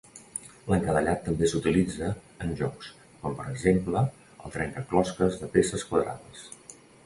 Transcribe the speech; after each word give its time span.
L'encadellat 0.69 1.21
també 1.27 1.49
s'utilitza 1.51 2.09
en 2.47 2.55
jocs, 2.63 2.89
com 3.21 3.37
per 3.43 3.47
exemple 3.53 4.05
el 4.39 4.59
trencaclosques 4.59 5.41
de 5.45 5.55
peces 5.59 5.89
quadrades. 5.93 6.47